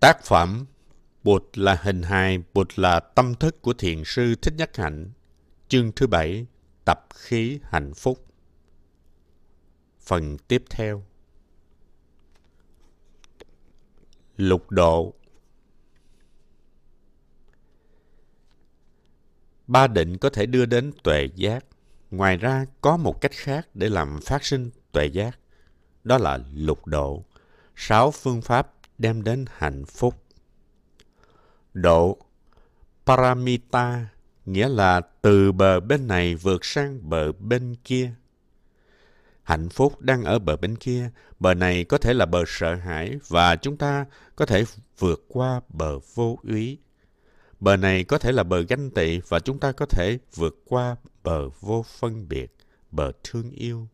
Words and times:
Tác 0.00 0.24
phẩm 0.24 0.66
Bụt 1.22 1.42
là 1.54 1.74
hình 1.82 2.02
hài, 2.02 2.38
Bụt 2.54 2.78
là 2.78 3.00
tâm 3.00 3.34
thức 3.34 3.62
của 3.62 3.72
thiền 3.72 4.02
sư 4.04 4.34
Thích 4.42 4.54
Nhất 4.56 4.76
Hạnh. 4.76 5.10
Chương 5.68 5.92
thứ 5.92 6.06
bảy, 6.06 6.46
tập 6.84 7.06
khí 7.14 7.60
hạnh 7.62 7.94
phúc. 7.94 8.26
Phần 10.00 10.38
tiếp 10.38 10.64
theo. 10.70 11.04
Lục 14.36 14.70
độ 14.70 15.14
Ba 19.66 19.86
định 19.86 20.18
có 20.18 20.30
thể 20.30 20.46
đưa 20.46 20.66
đến 20.66 20.92
tuệ 21.02 21.28
giác. 21.34 21.64
Ngoài 22.10 22.36
ra, 22.36 22.66
có 22.80 22.96
một 22.96 23.20
cách 23.20 23.32
khác 23.32 23.68
để 23.74 23.88
làm 23.88 24.20
phát 24.20 24.44
sinh 24.44 24.70
tuệ 24.92 25.06
giác. 25.06 25.38
Đó 26.04 26.18
là 26.18 26.38
lục 26.54 26.86
độ. 26.86 27.24
Sáu 27.76 28.10
phương 28.10 28.42
pháp 28.42 28.77
đem 28.98 29.24
đến 29.24 29.44
hạnh 29.56 29.84
phúc. 29.84 30.14
Độ 31.74 32.18
Paramita 33.06 34.08
nghĩa 34.46 34.68
là 34.68 35.00
từ 35.22 35.52
bờ 35.52 35.80
bên 35.80 36.06
này 36.06 36.34
vượt 36.34 36.64
sang 36.64 37.08
bờ 37.10 37.32
bên 37.32 37.74
kia. 37.84 38.12
Hạnh 39.42 39.68
phúc 39.68 40.00
đang 40.00 40.24
ở 40.24 40.38
bờ 40.38 40.56
bên 40.56 40.76
kia, 40.76 41.10
bờ 41.38 41.54
này 41.54 41.84
có 41.84 41.98
thể 41.98 42.14
là 42.14 42.26
bờ 42.26 42.44
sợ 42.46 42.74
hãi 42.74 43.18
và 43.28 43.56
chúng 43.56 43.76
ta 43.76 44.06
có 44.36 44.46
thể 44.46 44.64
vượt 44.98 45.24
qua 45.28 45.60
bờ 45.68 45.98
vô 46.14 46.38
úy. 46.42 46.78
Bờ 47.60 47.76
này 47.76 48.04
có 48.04 48.18
thể 48.18 48.32
là 48.32 48.42
bờ 48.42 48.60
ganh 48.60 48.90
tị 48.90 49.20
và 49.28 49.38
chúng 49.38 49.60
ta 49.60 49.72
có 49.72 49.86
thể 49.86 50.18
vượt 50.34 50.56
qua 50.64 50.96
bờ 51.22 51.48
vô 51.48 51.84
phân 51.98 52.28
biệt, 52.28 52.56
bờ 52.90 53.12
thương 53.24 53.50
yêu. 53.50 53.88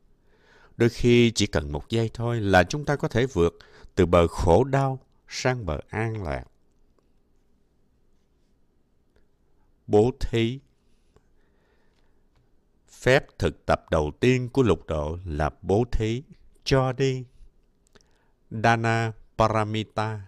Đôi 0.77 0.89
khi 0.89 1.31
chỉ 1.31 1.47
cần 1.47 1.73
một 1.73 1.89
giây 1.89 2.11
thôi 2.15 2.41
là 2.41 2.65
chúng 2.65 2.85
ta 2.85 2.97
có 2.97 3.09
thể 3.09 3.27
vượt 3.27 3.59
từ 3.95 4.07
bờ 4.07 4.27
khổ 4.27 4.65
đau 4.65 4.99
sang 5.29 5.67
bờ 5.67 5.81
an 5.89 6.23
lạc. 6.23 6.45
Bố 9.87 10.11
thí 10.21 10.61
Phép 12.89 13.27
thực 13.39 13.67
tập 13.67 13.85
đầu 13.91 14.13
tiên 14.21 14.49
của 14.49 14.63
lục 14.63 14.87
độ 14.87 15.19
là 15.25 15.51
bố 15.63 15.85
thí, 15.93 16.23
cho 16.65 16.93
đi. 16.93 17.25
Dana 18.51 19.13
Paramita 19.39 20.21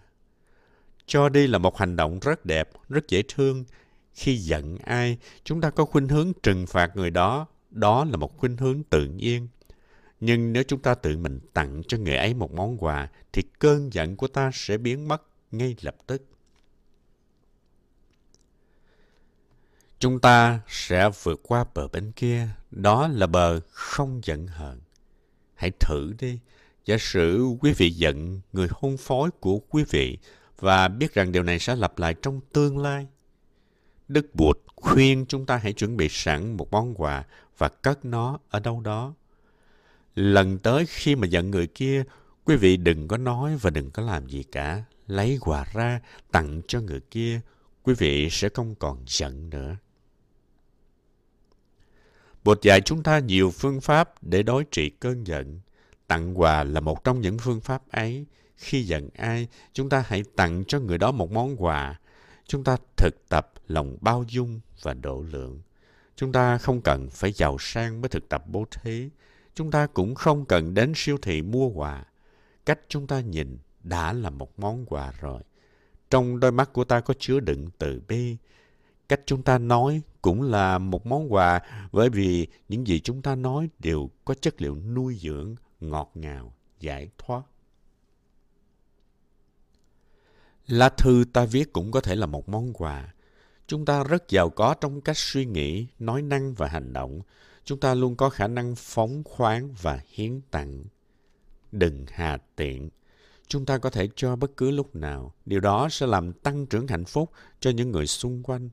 Cho 1.05 1.29
đi 1.29 1.47
là 1.47 1.57
một 1.57 1.77
hành 1.77 1.95
động 1.95 2.19
rất 2.19 2.45
đẹp, 2.45 2.69
rất 2.89 3.07
dễ 3.07 3.23
thương. 3.27 3.65
Khi 4.13 4.37
giận 4.37 4.77
ai, 4.77 5.17
chúng 5.43 5.61
ta 5.61 5.69
có 5.69 5.85
khuynh 5.85 6.07
hướng 6.07 6.31
trừng 6.43 6.65
phạt 6.67 6.95
người 6.95 7.11
đó. 7.11 7.47
Đó 7.69 8.05
là 8.05 8.17
một 8.17 8.37
khuynh 8.37 8.57
hướng 8.57 8.83
tự 8.83 9.05
nhiên. 9.05 9.47
Nhưng 10.19 10.53
nếu 10.53 10.63
chúng 10.63 10.81
ta 10.81 10.95
tự 10.95 11.17
mình 11.17 11.39
tặng 11.53 11.81
cho 11.87 11.97
người 11.97 12.15
ấy 12.15 12.33
một 12.33 12.53
món 12.53 12.77
quà, 12.77 13.09
thì 13.33 13.41
cơn 13.59 13.93
giận 13.93 14.15
của 14.15 14.27
ta 14.27 14.51
sẽ 14.53 14.77
biến 14.77 15.07
mất 15.07 15.23
ngay 15.51 15.75
lập 15.81 15.95
tức. 16.07 16.23
Chúng 19.99 20.19
ta 20.19 20.59
sẽ 20.67 21.09
vượt 21.23 21.39
qua 21.43 21.65
bờ 21.73 21.87
bên 21.87 22.11
kia, 22.11 22.47
đó 22.71 23.07
là 23.07 23.27
bờ 23.27 23.59
không 23.71 24.21
giận 24.23 24.47
hờn. 24.47 24.79
Hãy 25.55 25.71
thử 25.79 26.13
đi. 26.19 26.39
Giả 26.85 26.97
sử 26.99 27.45
quý 27.61 27.73
vị 27.77 27.89
giận 27.89 28.41
người 28.53 28.67
hôn 28.71 28.97
phối 28.97 29.29
của 29.39 29.59
quý 29.59 29.83
vị 29.89 30.17
và 30.59 30.87
biết 30.87 31.13
rằng 31.13 31.31
điều 31.31 31.43
này 31.43 31.59
sẽ 31.59 31.75
lặp 31.75 31.99
lại 31.99 32.15
trong 32.21 32.41
tương 32.53 32.77
lai. 32.77 33.07
Đức 34.07 34.35
Bụt 34.35 34.57
khuyên 34.75 35.25
chúng 35.25 35.45
ta 35.45 35.57
hãy 35.57 35.73
chuẩn 35.73 35.97
bị 35.97 36.07
sẵn 36.09 36.57
một 36.57 36.71
món 36.71 36.93
quà 36.95 37.25
và 37.57 37.69
cất 37.69 38.05
nó 38.05 38.39
ở 38.49 38.59
đâu 38.59 38.81
đó 38.81 39.13
Lần 40.17 40.57
tới 40.57 40.85
khi 40.85 41.15
mà 41.15 41.27
giận 41.27 41.51
người 41.51 41.67
kia, 41.67 42.03
quý 42.45 42.55
vị 42.55 42.77
đừng 42.77 43.07
có 43.07 43.17
nói 43.17 43.57
và 43.61 43.69
đừng 43.69 43.91
có 43.91 44.03
làm 44.03 44.27
gì 44.27 44.43
cả. 44.43 44.83
Lấy 45.07 45.37
quà 45.41 45.65
ra, 45.73 46.01
tặng 46.31 46.61
cho 46.67 46.81
người 46.81 46.99
kia, 46.99 47.41
quý 47.83 47.93
vị 47.93 48.29
sẽ 48.31 48.49
không 48.49 48.75
còn 48.75 49.03
giận 49.07 49.49
nữa. 49.49 49.75
Bột 52.43 52.61
dạy 52.61 52.81
chúng 52.81 53.03
ta 53.03 53.19
nhiều 53.19 53.51
phương 53.51 53.81
pháp 53.81 54.23
để 54.23 54.43
đối 54.43 54.63
trị 54.71 54.89
cơn 54.89 55.27
giận. 55.27 55.59
Tặng 56.07 56.39
quà 56.39 56.63
là 56.63 56.79
một 56.79 57.03
trong 57.03 57.21
những 57.21 57.37
phương 57.37 57.61
pháp 57.61 57.91
ấy. 57.91 58.25
Khi 58.55 58.83
giận 58.83 59.09
ai, 59.15 59.47
chúng 59.73 59.89
ta 59.89 60.03
hãy 60.07 60.23
tặng 60.35 60.63
cho 60.67 60.79
người 60.79 60.97
đó 60.97 61.11
một 61.11 61.31
món 61.31 61.55
quà. 61.63 61.99
Chúng 62.47 62.63
ta 62.63 62.77
thực 62.97 63.29
tập 63.29 63.53
lòng 63.67 63.97
bao 64.01 64.25
dung 64.27 64.59
và 64.81 64.93
độ 64.93 65.25
lượng. 65.29 65.61
Chúng 66.15 66.31
ta 66.31 66.57
không 66.57 66.81
cần 66.81 67.09
phải 67.09 67.31
giàu 67.31 67.57
sang 67.59 68.01
mới 68.01 68.09
thực 68.09 68.29
tập 68.29 68.43
bố 68.47 68.65
thí 68.71 69.09
chúng 69.57 69.71
ta 69.71 69.87
cũng 69.87 70.15
không 70.15 70.45
cần 70.45 70.73
đến 70.73 70.93
siêu 70.95 71.17
thị 71.21 71.41
mua 71.41 71.67
quà. 71.67 72.05
Cách 72.65 72.79
chúng 72.87 73.07
ta 73.07 73.19
nhìn 73.19 73.57
đã 73.83 74.13
là 74.13 74.29
một 74.29 74.59
món 74.59 74.85
quà 74.85 75.13
rồi. 75.19 75.41
Trong 76.09 76.39
đôi 76.39 76.51
mắt 76.51 76.73
của 76.73 76.83
ta 76.83 76.99
có 76.99 77.13
chứa 77.19 77.39
đựng 77.39 77.69
từ 77.77 78.01
bi. 78.07 78.37
Cách 79.09 79.21
chúng 79.25 79.43
ta 79.43 79.57
nói 79.57 80.01
cũng 80.21 80.41
là 80.41 80.77
một 80.77 81.05
món 81.05 81.33
quà 81.33 81.61
bởi 81.91 82.09
vì 82.09 82.47
những 82.69 82.87
gì 82.87 82.99
chúng 82.99 83.21
ta 83.21 83.35
nói 83.35 83.69
đều 83.79 84.09
có 84.25 84.33
chất 84.33 84.61
liệu 84.61 84.75
nuôi 84.75 85.15
dưỡng, 85.21 85.55
ngọt 85.79 86.11
ngào, 86.15 86.53
giải 86.79 87.09
thoát. 87.17 87.41
Lá 90.67 90.89
thư 90.89 91.25
ta 91.33 91.45
viết 91.45 91.73
cũng 91.73 91.91
có 91.91 92.01
thể 92.01 92.15
là 92.15 92.25
một 92.25 92.49
món 92.49 92.73
quà. 92.73 93.13
Chúng 93.67 93.85
ta 93.85 94.03
rất 94.03 94.29
giàu 94.29 94.49
có 94.49 94.73
trong 94.81 95.01
cách 95.01 95.17
suy 95.17 95.45
nghĩ, 95.45 95.87
nói 95.99 96.21
năng 96.21 96.53
và 96.53 96.67
hành 96.67 96.93
động 96.93 97.21
chúng 97.67 97.79
ta 97.79 97.93
luôn 97.93 98.15
có 98.15 98.29
khả 98.29 98.47
năng 98.47 98.75
phóng 98.75 99.23
khoáng 99.23 99.73
và 99.81 100.01
hiến 100.09 100.41
tặng. 100.51 100.83
Đừng 101.71 102.05
hà 102.09 102.37
tiện. 102.55 102.89
Chúng 103.47 103.65
ta 103.65 103.77
có 103.77 103.89
thể 103.89 104.09
cho 104.15 104.35
bất 104.35 104.57
cứ 104.57 104.71
lúc 104.71 104.95
nào. 104.95 105.33
Điều 105.45 105.59
đó 105.59 105.89
sẽ 105.91 106.07
làm 106.07 106.33
tăng 106.33 106.65
trưởng 106.65 106.87
hạnh 106.87 107.05
phúc 107.05 107.31
cho 107.59 107.69
những 107.69 107.91
người 107.91 108.07
xung 108.07 108.43
quanh. 108.43 108.69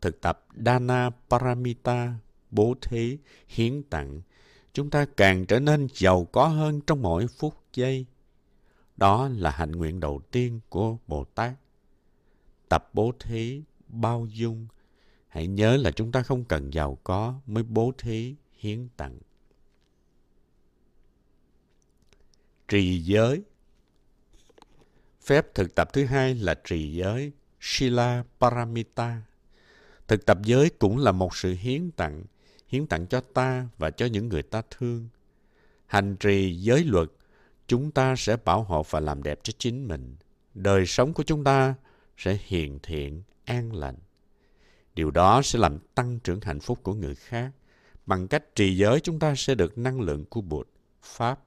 Thực 0.00 0.20
tập 0.20 0.46
Dana 0.66 1.10
Paramita, 1.30 2.14
bố 2.50 2.74
thí, 2.82 3.18
hiến 3.48 3.82
tặng. 3.82 4.20
Chúng 4.72 4.90
ta 4.90 5.06
càng 5.16 5.46
trở 5.46 5.60
nên 5.60 5.88
giàu 5.94 6.24
có 6.24 6.48
hơn 6.48 6.80
trong 6.80 7.02
mỗi 7.02 7.26
phút 7.26 7.54
giây. 7.74 8.06
Đó 8.96 9.28
là 9.28 9.50
hạnh 9.50 9.72
nguyện 9.72 10.00
đầu 10.00 10.20
tiên 10.30 10.60
của 10.68 10.96
Bồ 11.06 11.24
Tát. 11.24 11.52
Tập 12.68 12.90
bố 12.92 13.12
thí, 13.20 13.62
bao 13.88 14.26
dung, 14.30 14.66
Hãy 15.32 15.46
nhớ 15.46 15.76
là 15.76 15.90
chúng 15.90 16.12
ta 16.12 16.22
không 16.22 16.44
cần 16.44 16.72
giàu 16.72 16.98
có 17.04 17.40
mới 17.46 17.62
bố 17.62 17.92
thí, 17.98 18.34
hiến 18.58 18.88
tặng. 18.96 19.18
Trì 22.68 22.98
giới 22.98 23.42
Phép 25.24 25.54
thực 25.54 25.74
tập 25.74 25.92
thứ 25.92 26.04
hai 26.04 26.34
là 26.34 26.54
trì 26.64 26.94
giới, 26.94 27.32
Shila 27.60 28.24
Paramita. 28.40 29.22
Thực 30.08 30.26
tập 30.26 30.38
giới 30.44 30.70
cũng 30.70 30.98
là 30.98 31.12
một 31.12 31.36
sự 31.36 31.56
hiến 31.60 31.90
tặng, 31.90 32.22
hiến 32.68 32.86
tặng 32.86 33.06
cho 33.06 33.20
ta 33.20 33.68
và 33.78 33.90
cho 33.90 34.06
những 34.06 34.28
người 34.28 34.42
ta 34.42 34.62
thương. 34.70 35.08
Hành 35.86 36.16
trì 36.16 36.54
giới 36.54 36.84
luật, 36.84 37.08
chúng 37.66 37.90
ta 37.90 38.16
sẽ 38.16 38.36
bảo 38.44 38.62
hộ 38.62 38.82
và 38.90 39.00
làm 39.00 39.22
đẹp 39.22 39.40
cho 39.42 39.52
chính 39.58 39.88
mình. 39.88 40.16
Đời 40.54 40.86
sống 40.86 41.12
của 41.12 41.22
chúng 41.22 41.44
ta 41.44 41.74
sẽ 42.16 42.38
hiền 42.46 42.78
thiện, 42.82 43.22
an 43.44 43.76
lành. 43.76 43.96
Điều 44.94 45.10
đó 45.10 45.42
sẽ 45.42 45.58
làm 45.58 45.78
tăng 45.94 46.18
trưởng 46.18 46.40
hạnh 46.40 46.60
phúc 46.60 46.78
của 46.82 46.94
người 46.94 47.14
khác. 47.14 47.50
Bằng 48.06 48.28
cách 48.28 48.54
trì 48.54 48.76
giới, 48.76 49.00
chúng 49.00 49.18
ta 49.18 49.34
sẽ 49.36 49.54
được 49.54 49.78
năng 49.78 50.00
lượng 50.00 50.24
của 50.24 50.40
Bụt, 50.40 50.68
Pháp, 51.02 51.40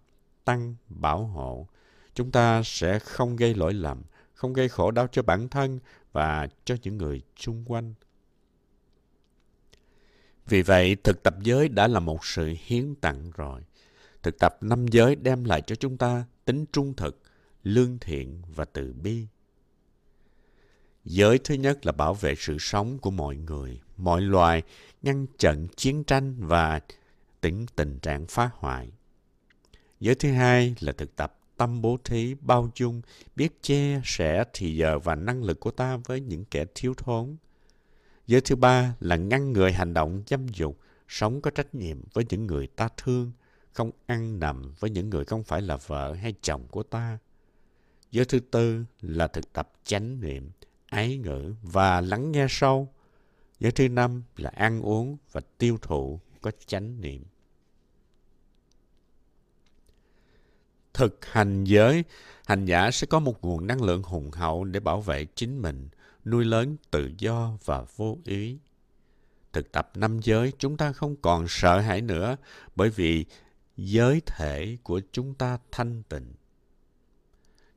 Tăng, 0.45 0.75
bảo 0.89 1.23
hộ. 1.23 1.67
Chúng 2.13 2.31
ta 2.31 2.61
sẽ 2.65 2.99
không 2.99 3.35
gây 3.35 3.55
lỗi 3.55 3.73
lầm, 3.73 4.01
không 4.33 4.53
gây 4.53 4.69
khổ 4.69 4.91
đau 4.91 5.07
cho 5.11 5.21
bản 5.21 5.49
thân 5.49 5.79
và 6.11 6.47
cho 6.65 6.75
những 6.81 6.97
người 6.97 7.21
xung 7.37 7.63
quanh. 7.65 7.93
Vì 10.47 10.61
vậy, 10.61 10.95
thực 11.03 11.23
tập 11.23 11.35
giới 11.41 11.69
đã 11.69 11.87
là 11.87 11.99
một 11.99 12.25
sự 12.25 12.55
hiến 12.65 12.95
tặng 12.95 13.31
rồi. 13.35 13.61
Thực 14.23 14.39
tập 14.39 14.57
năm 14.61 14.87
giới 14.87 15.15
đem 15.15 15.43
lại 15.43 15.61
cho 15.61 15.75
chúng 15.75 15.97
ta 15.97 16.25
tính 16.45 16.65
trung 16.73 16.93
thực, 16.93 17.21
lương 17.63 17.99
thiện 17.99 18.41
và 18.55 18.65
từ 18.65 18.93
bi. 18.93 19.27
Giới 21.05 21.37
thứ 21.37 21.55
nhất 21.55 21.85
là 21.85 21.91
bảo 21.91 22.13
vệ 22.13 22.35
sự 22.37 22.57
sống 22.59 22.97
của 22.99 23.11
mọi 23.11 23.35
người, 23.35 23.81
mọi 23.97 24.21
loài, 24.21 24.63
ngăn 25.01 25.25
chặn 25.37 25.67
chiến 25.75 26.03
tranh 26.03 26.35
và 26.37 26.79
tỉnh 27.41 27.65
tình 27.75 27.99
trạng 27.99 28.25
phá 28.27 28.49
hoại. 28.53 28.91
Giới 29.99 30.15
thứ 30.15 30.31
hai 30.31 30.75
là 30.79 30.91
thực 30.91 31.15
tập 31.15 31.39
tâm 31.57 31.81
bố 31.81 31.97
thí, 32.03 32.35
bao 32.41 32.69
dung, 32.75 33.01
biết 33.35 33.61
che 33.61 34.01
sẻ 34.03 34.43
thì 34.53 34.75
giờ 34.75 34.99
và 34.99 35.15
năng 35.15 35.43
lực 35.43 35.59
của 35.59 35.71
ta 35.71 35.97
với 35.97 36.21
những 36.21 36.45
kẻ 36.45 36.65
thiếu 36.75 36.93
thốn. 36.97 37.35
Giới 38.27 38.41
thứ 38.41 38.55
ba 38.55 38.95
là 38.99 39.15
ngăn 39.15 39.53
người 39.53 39.73
hành 39.73 39.93
động 39.93 40.23
dâm 40.27 40.47
dục, 40.47 40.79
sống 41.07 41.41
có 41.41 41.51
trách 41.51 41.75
nhiệm 41.75 41.97
với 42.13 42.25
những 42.29 42.47
người 42.47 42.67
ta 42.67 42.89
thương, 42.97 43.31
không 43.73 43.91
ăn 44.05 44.39
nằm 44.39 44.73
với 44.79 44.89
những 44.89 45.09
người 45.09 45.25
không 45.25 45.43
phải 45.43 45.61
là 45.61 45.77
vợ 45.77 46.13
hay 46.13 46.33
chồng 46.41 46.67
của 46.71 46.83
ta. 46.83 47.17
Giới 48.11 48.25
thứ 48.25 48.39
tư 48.39 48.85
là 49.01 49.27
thực 49.27 49.53
tập 49.53 49.71
chánh 49.83 50.21
niệm, 50.21 50.51
ái 50.95 51.17
ngữ 51.17 51.53
và 51.61 52.01
lắng 52.01 52.31
nghe 52.31 52.47
sâu. 52.49 52.93
Giới 53.59 53.71
thứ 53.71 53.89
năm 53.89 54.23
là 54.37 54.49
ăn 54.49 54.81
uống 54.81 55.17
và 55.31 55.41
tiêu 55.57 55.77
thụ 55.81 56.19
có 56.41 56.51
chánh 56.67 57.01
niệm. 57.01 57.23
thực 60.95 61.25
hành 61.25 61.63
giới, 61.63 62.03
hành 62.45 62.65
giả 62.65 62.91
sẽ 62.91 63.07
có 63.07 63.19
một 63.19 63.43
nguồn 63.43 63.67
năng 63.67 63.83
lượng 63.83 64.03
hùng 64.03 64.31
hậu 64.31 64.63
để 64.63 64.79
bảo 64.79 65.01
vệ 65.01 65.25
chính 65.25 65.61
mình, 65.61 65.89
nuôi 66.25 66.45
lớn 66.45 66.77
tự 66.91 67.11
do 67.17 67.57
và 67.65 67.85
vô 67.95 68.17
ý. 68.23 68.57
Thực 69.53 69.71
tập 69.71 69.91
năm 69.95 70.19
giới, 70.23 70.53
chúng 70.57 70.77
ta 70.77 70.91
không 70.91 71.15
còn 71.15 71.45
sợ 71.47 71.79
hãi 71.79 72.01
nữa 72.01 72.37
bởi 72.75 72.89
vì 72.89 73.25
giới 73.77 74.21
thể 74.25 74.77
của 74.83 75.01
chúng 75.11 75.33
ta 75.33 75.57
thanh 75.71 76.03
tịnh. 76.03 76.33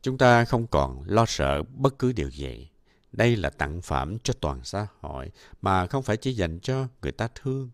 Chúng 0.02 0.18
ta 0.18 0.44
không 0.44 0.66
còn 0.66 1.02
lo 1.06 1.26
sợ 1.26 1.62
bất 1.62 1.98
cứ 1.98 2.12
điều 2.12 2.30
gì. 2.30 2.68
Đây 3.12 3.36
là 3.36 3.50
tặng 3.50 3.82
phẩm 3.82 4.18
cho 4.22 4.34
toàn 4.40 4.60
xã 4.64 4.86
hội, 5.00 5.30
mà 5.62 5.86
không 5.86 6.02
phải 6.02 6.16
chỉ 6.16 6.32
dành 6.32 6.60
cho 6.60 6.88
người 7.02 7.12
ta 7.12 7.28
thương. 7.34 7.70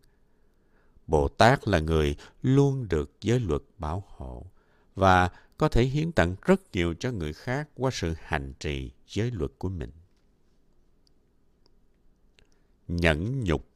Bồ 1.06 1.28
Tát 1.28 1.68
là 1.68 1.78
người 1.78 2.16
luôn 2.42 2.88
được 2.88 3.10
giới 3.20 3.40
luật 3.40 3.62
bảo 3.78 4.04
hộ 4.08 4.46
và 4.94 5.30
có 5.58 5.68
thể 5.68 5.84
hiến 5.84 6.12
tặng 6.12 6.36
rất 6.42 6.60
nhiều 6.72 6.94
cho 7.00 7.10
người 7.10 7.32
khác 7.32 7.68
qua 7.74 7.90
sự 7.94 8.14
hành 8.22 8.52
trì 8.60 8.90
giới 9.06 9.30
luật 9.30 9.50
của 9.58 9.68
mình. 9.68 9.90
Nhẫn 12.88 13.44
nhục 13.44 13.66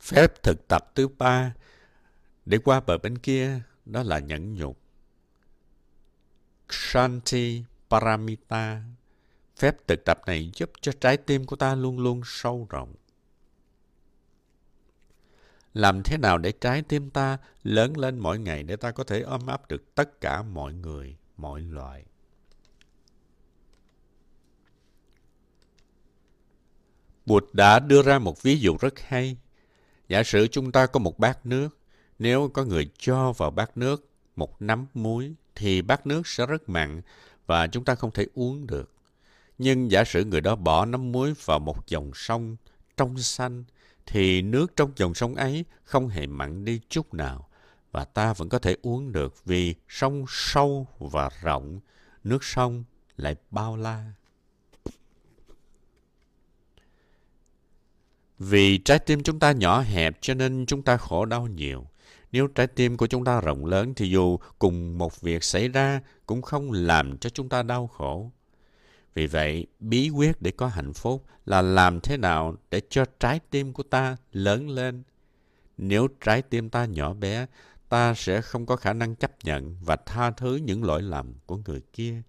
Phép 0.00 0.42
thực 0.42 0.68
tập 0.68 0.92
thứ 0.94 1.08
ba 1.08 1.54
để 2.46 2.58
qua 2.58 2.80
bờ 2.80 2.98
bên 2.98 3.18
kia, 3.18 3.60
đó 3.84 4.02
là 4.02 4.18
nhẫn 4.18 4.54
nhục. 4.54 4.78
Shanti 6.68 7.64
Paramita 7.90 8.82
Phép 9.56 9.76
thực 9.86 10.04
tập 10.04 10.20
này 10.26 10.50
giúp 10.54 10.70
cho 10.80 10.92
trái 11.00 11.16
tim 11.16 11.44
của 11.44 11.56
ta 11.56 11.74
luôn 11.74 11.98
luôn 11.98 12.22
sâu 12.24 12.66
rộng. 12.70 12.94
Làm 15.74 16.02
thế 16.02 16.18
nào 16.18 16.38
để 16.38 16.52
trái 16.52 16.82
tim 16.82 17.10
ta 17.10 17.38
lớn 17.62 17.96
lên 17.96 18.18
mỗi 18.18 18.38
ngày 18.38 18.62
để 18.62 18.76
ta 18.76 18.90
có 18.90 19.04
thể 19.04 19.20
ôm 19.20 19.46
ấp 19.46 19.68
được 19.68 19.94
tất 19.94 20.20
cả 20.20 20.42
mọi 20.42 20.72
người, 20.72 21.16
mọi 21.36 21.60
loại? 21.60 22.04
Bụt 27.26 27.44
đã 27.52 27.78
đưa 27.78 28.02
ra 28.02 28.18
một 28.18 28.42
ví 28.42 28.60
dụ 28.60 28.76
rất 28.80 29.00
hay. 29.00 29.36
Giả 30.08 30.22
sử 30.22 30.46
chúng 30.46 30.72
ta 30.72 30.86
có 30.86 31.00
một 31.00 31.18
bát 31.18 31.46
nước, 31.46 31.78
nếu 32.18 32.50
có 32.54 32.64
người 32.64 32.90
cho 32.98 33.32
vào 33.32 33.50
bát 33.50 33.76
nước 33.76 34.10
một 34.36 34.62
nắm 34.62 34.86
muối 34.94 35.34
thì 35.56 35.82
bát 35.82 36.06
nước 36.06 36.26
sẽ 36.26 36.46
rất 36.46 36.68
mặn 36.68 37.00
và 37.46 37.66
chúng 37.66 37.84
ta 37.84 37.94
không 37.94 38.10
thể 38.10 38.26
uống 38.34 38.66
được. 38.66 38.92
Nhưng 39.58 39.90
giả 39.90 40.04
sử 40.04 40.24
người 40.24 40.40
đó 40.40 40.56
bỏ 40.56 40.84
nắm 40.84 41.12
muối 41.12 41.34
vào 41.44 41.58
một 41.58 41.86
dòng 41.86 42.10
sông 42.14 42.56
trong 42.96 43.18
xanh 43.18 43.64
thì 44.06 44.42
nước 44.42 44.76
trong 44.76 44.92
dòng 44.96 45.14
sông 45.14 45.34
ấy 45.34 45.64
không 45.84 46.08
hề 46.08 46.26
mặn 46.26 46.64
đi 46.64 46.80
chút 46.88 47.14
nào 47.14 47.48
và 47.92 48.04
ta 48.04 48.32
vẫn 48.32 48.48
có 48.48 48.58
thể 48.58 48.76
uống 48.82 49.12
được 49.12 49.44
vì 49.44 49.74
sông 49.88 50.24
sâu 50.28 50.86
và 50.98 51.30
rộng, 51.42 51.80
nước 52.24 52.44
sông 52.44 52.84
lại 53.16 53.36
bao 53.50 53.76
la. 53.76 54.12
Vì 58.38 58.78
trái 58.78 58.98
tim 58.98 59.22
chúng 59.22 59.38
ta 59.38 59.52
nhỏ 59.52 59.80
hẹp 59.80 60.18
cho 60.20 60.34
nên 60.34 60.66
chúng 60.66 60.82
ta 60.82 60.96
khổ 60.96 61.24
đau 61.24 61.46
nhiều. 61.46 61.86
Nếu 62.32 62.46
trái 62.46 62.66
tim 62.66 62.96
của 62.96 63.06
chúng 63.06 63.24
ta 63.24 63.40
rộng 63.40 63.66
lớn 63.66 63.94
thì 63.96 64.08
dù 64.08 64.38
cùng 64.58 64.98
một 64.98 65.20
việc 65.20 65.44
xảy 65.44 65.68
ra 65.68 66.00
cũng 66.26 66.42
không 66.42 66.72
làm 66.72 67.18
cho 67.18 67.30
chúng 67.30 67.48
ta 67.48 67.62
đau 67.62 67.86
khổ. 67.86 68.30
Vì 69.14 69.26
vậy, 69.26 69.66
bí 69.80 70.10
quyết 70.10 70.42
để 70.42 70.50
có 70.50 70.66
hạnh 70.66 70.92
phúc 70.92 71.24
là 71.46 71.62
làm 71.62 72.00
thế 72.00 72.16
nào 72.16 72.56
để 72.70 72.80
cho 72.90 73.04
trái 73.20 73.40
tim 73.50 73.72
của 73.72 73.82
ta 73.82 74.16
lớn 74.32 74.68
lên. 74.68 75.02
Nếu 75.78 76.08
trái 76.20 76.42
tim 76.42 76.70
ta 76.70 76.84
nhỏ 76.84 77.14
bé, 77.14 77.46
ta 77.88 78.14
sẽ 78.14 78.40
không 78.40 78.66
có 78.66 78.76
khả 78.76 78.92
năng 78.92 79.14
chấp 79.14 79.32
nhận 79.44 79.76
và 79.84 79.96
tha 79.96 80.30
thứ 80.30 80.56
những 80.56 80.84
lỗi 80.84 81.02
lầm 81.02 81.34
của 81.46 81.56
người 81.56 81.80
kia. 81.92 82.22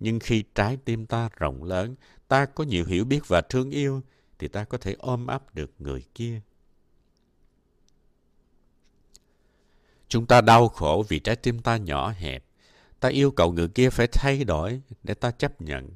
Nhưng 0.00 0.20
khi 0.20 0.44
trái 0.54 0.78
tim 0.84 1.06
ta 1.06 1.28
rộng 1.36 1.64
lớn, 1.64 1.94
ta 2.28 2.46
có 2.46 2.64
nhiều 2.64 2.84
hiểu 2.84 3.04
biết 3.04 3.28
và 3.28 3.40
thương 3.40 3.70
yêu, 3.70 4.02
thì 4.38 4.48
ta 4.48 4.64
có 4.64 4.78
thể 4.78 4.96
ôm 4.98 5.26
ấp 5.26 5.54
được 5.54 5.70
người 5.78 6.04
kia. 6.14 6.40
Chúng 10.12 10.26
ta 10.26 10.40
đau 10.40 10.68
khổ 10.68 11.04
vì 11.08 11.18
trái 11.18 11.36
tim 11.36 11.58
ta 11.58 11.76
nhỏ 11.76 12.12
hẹp. 12.18 12.44
Ta 13.00 13.08
yêu 13.08 13.30
cầu 13.30 13.52
người 13.52 13.68
kia 13.68 13.90
phải 13.90 14.06
thay 14.06 14.44
đổi 14.44 14.80
để 15.02 15.14
ta 15.14 15.30
chấp 15.30 15.60
nhận. 15.60 15.90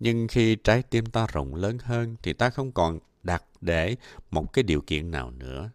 Nhưng 0.00 0.28
khi 0.28 0.56
trái 0.56 0.82
tim 0.82 1.06
ta 1.06 1.26
rộng 1.32 1.54
lớn 1.54 1.78
hơn 1.82 2.16
thì 2.22 2.32
ta 2.32 2.50
không 2.50 2.72
còn 2.72 2.98
đặt 3.22 3.44
để 3.60 3.96
một 4.30 4.52
cái 4.52 4.62
điều 4.62 4.80
kiện 4.80 5.10
nào 5.10 5.30
nữa. 5.30 5.70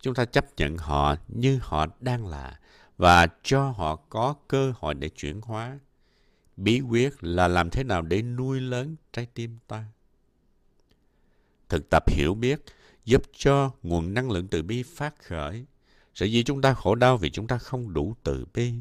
Chúng 0.00 0.14
ta 0.14 0.24
chấp 0.24 0.44
nhận 0.56 0.76
họ 0.76 1.16
như 1.28 1.58
họ 1.62 1.86
đang 2.00 2.26
là 2.26 2.58
và 2.98 3.26
cho 3.42 3.70
họ 3.70 3.96
có 3.96 4.34
cơ 4.48 4.72
hội 4.78 4.94
để 4.94 5.08
chuyển 5.08 5.40
hóa. 5.40 5.78
Bí 6.56 6.80
quyết 6.80 7.24
là 7.24 7.48
làm 7.48 7.70
thế 7.70 7.84
nào 7.84 8.02
để 8.02 8.22
nuôi 8.22 8.60
lớn 8.60 8.96
trái 9.12 9.26
tim 9.34 9.58
ta. 9.68 9.84
Thực 11.68 11.90
tập 11.90 12.10
hiểu 12.10 12.34
biết 12.34 12.60
giúp 13.04 13.22
cho 13.36 13.70
nguồn 13.82 14.14
năng 14.14 14.30
lượng 14.30 14.48
từ 14.48 14.62
bi 14.62 14.82
phát 14.82 15.14
khởi. 15.22 15.64
Sở 16.14 16.26
dĩ 16.26 16.42
chúng 16.42 16.62
ta 16.62 16.74
khổ 16.74 16.94
đau 16.94 17.16
vì 17.16 17.30
chúng 17.30 17.46
ta 17.46 17.58
không 17.58 17.92
đủ 17.92 18.14
từ 18.22 18.44
bi. 18.54 18.72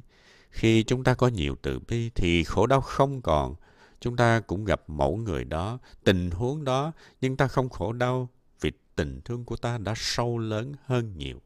Khi 0.49 0.83
chúng 0.83 1.03
ta 1.03 1.13
có 1.13 1.27
nhiều 1.27 1.55
từ 1.61 1.79
bi 1.79 2.09
thì 2.15 2.43
khổ 2.43 2.67
đau 2.67 2.81
không 2.81 3.21
còn 3.21 3.55
chúng 3.99 4.15
ta 4.15 4.39
cũng 4.39 4.65
gặp 4.65 4.81
mẫu 4.87 5.17
người 5.17 5.43
đó, 5.43 5.79
tình 6.03 6.31
huống 6.31 6.63
đó, 6.63 6.91
nhưng 7.21 7.37
ta 7.37 7.47
không 7.47 7.69
khổ 7.69 7.93
đau 7.93 8.29
vì 8.61 8.71
tình 8.95 9.21
thương 9.25 9.45
của 9.45 9.55
ta 9.55 9.77
đã 9.77 9.93
sâu 9.97 10.37
lớn 10.37 10.73
hơn 10.85 11.17
nhiều. 11.17 11.41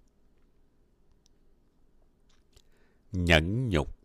Nhẫn 3.11 3.69
nhục 3.69 3.97